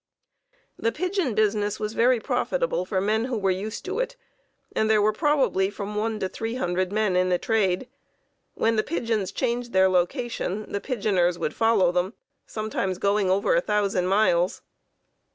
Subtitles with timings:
[0.79, 4.15] The pigeon business was very profitable for men who were used to it,
[4.75, 7.87] and there were probably from one to three hundred men in the trade.
[8.55, 12.15] When the pigeons changed their location, the pigeoners would follow them,
[12.47, 14.63] sometimes going over a thousand miles.